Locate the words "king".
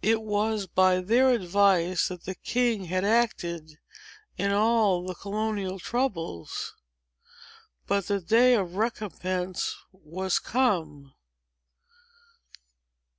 2.36-2.84